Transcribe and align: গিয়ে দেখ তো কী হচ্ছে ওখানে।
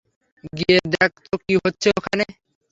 গিয়ে 0.53 0.77
দেখ 0.93 1.11
তো 1.25 1.33
কী 1.37 1.53
হচ্ছে 1.63 1.87
ওখানে। 1.97 2.25